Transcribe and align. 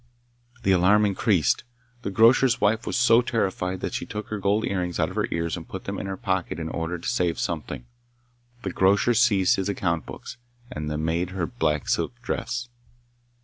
The 0.63 0.71
alarm 0.71 1.05
increased. 1.05 1.63
The 2.01 2.09
grocer's 2.09 2.59
wife 2.59 2.87
was 2.87 2.97
so 2.97 3.21
terrified 3.21 3.81
that 3.81 3.93
she 3.93 4.07
took 4.07 4.29
her 4.29 4.39
gold 4.39 4.65
earrings 4.65 4.99
out 4.99 5.11
of 5.11 5.15
her 5.15 5.27
ears 5.29 5.55
and 5.55 5.69
put 5.69 5.83
them 5.83 5.99
in 5.99 6.07
her 6.07 6.17
pocket 6.17 6.57
in 6.59 6.69
order 6.69 6.97
to 6.97 7.07
save 7.07 7.37
something. 7.37 7.85
The 8.63 8.71
grocer 8.73 9.13
seized 9.13 9.57
his 9.57 9.69
account 9.69 10.07
books. 10.07 10.37
and 10.71 10.89
the 10.89 10.97
maid 10.97 11.29
her 11.37 11.45
black 11.45 11.87
silk 11.87 12.19
dress. 12.23 12.67